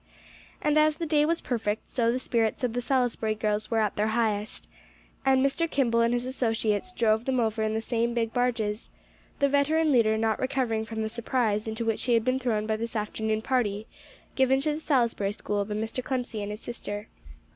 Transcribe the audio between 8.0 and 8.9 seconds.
big barges,